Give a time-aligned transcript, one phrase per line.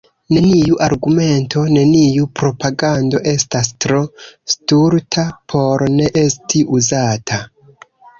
[0.35, 3.99] Neniu argumento, neniu propagando estas tro
[4.53, 7.39] stulta por ne esti uzata.